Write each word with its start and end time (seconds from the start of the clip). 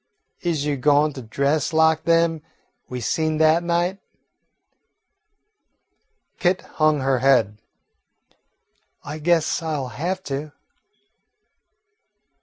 Is 0.39 0.65
you 0.65 0.77
goin' 0.77 1.13
to 1.13 1.21
dress 1.21 1.71
lak 1.73 2.05
dem 2.05 2.41
we 2.89 2.99
seen 2.99 3.37
dat 3.37 3.61
night?" 3.61 3.99
Kit 6.39 6.61
hung 6.81 7.01
her 7.01 7.19
head. 7.19 7.61
"I 9.03 9.19
guess 9.19 9.61
I 9.61 9.77
'll 9.77 9.89
have 9.89 10.23
to." 10.23 10.53